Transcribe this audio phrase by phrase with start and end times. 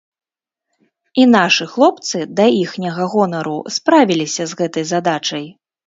[1.23, 5.45] І нашы хлопцы да іхняга гонару справіліся з гэтай задачай.